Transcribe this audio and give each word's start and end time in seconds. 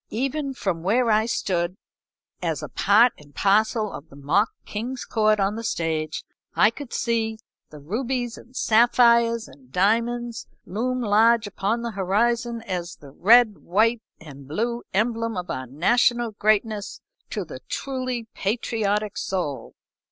Even 0.09 0.55
from 0.55 0.81
where 0.81 1.11
I 1.11 1.27
stood, 1.27 1.77
as 2.41 2.63
a 2.63 2.69
part 2.69 3.13
and 3.19 3.35
parcel 3.35 3.91
of 3.93 4.09
the 4.09 4.15
mock 4.15 4.49
king's 4.65 5.05
court 5.05 5.39
on 5.39 5.53
the 5.55 5.63
stage, 5.63 6.23
I 6.55 6.71
could 6.71 6.91
see 6.91 7.37
the 7.69 7.77
rubies 7.79 8.35
and 8.35 8.55
sapphires 8.57 9.47
and 9.47 9.71
diamonds 9.71 10.47
loom 10.65 11.01
large 11.01 11.45
upon 11.45 11.83
the 11.83 11.91
horizon 11.91 12.63
as 12.63 12.95
the 12.95 13.11
read, 13.11 13.59
white, 13.59 14.01
and 14.19 14.47
blue 14.47 14.81
emblem 14.91 15.37
of 15.37 15.51
our 15.51 15.67
national 15.67 16.31
greatness 16.31 16.99
to 17.29 17.45
the 17.45 17.59
truly 17.69 18.25
patriotic 18.33 19.19
soul. 19.19 19.75